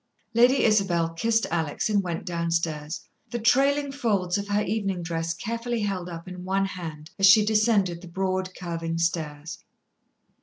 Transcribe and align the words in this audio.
Lady 0.33 0.63
Isabel 0.63 1.09
kissed 1.09 1.45
Alex, 1.51 1.87
and 1.87 2.01
went 2.01 2.25
downstairs, 2.25 3.01
the 3.29 3.37
trailing 3.37 3.91
folds 3.91 4.35
of 4.35 4.47
her 4.47 4.63
evening 4.63 5.03
dress 5.03 5.35
carefully 5.35 5.81
held 5.81 6.09
up 6.09 6.27
in 6.27 6.43
one 6.43 6.65
hand 6.65 7.11
as 7.19 7.27
she 7.27 7.45
descended 7.45 8.01
the 8.01 8.07
broad, 8.07 8.55
curving 8.55 8.97
stairs. 8.97 9.59